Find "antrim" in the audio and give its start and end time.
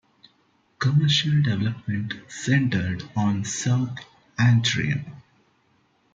4.39-5.05